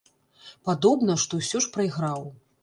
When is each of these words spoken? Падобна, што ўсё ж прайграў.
Падобна, 0.69 1.17
што 1.25 1.41
ўсё 1.43 1.63
ж 1.67 1.71
прайграў. 1.77 2.27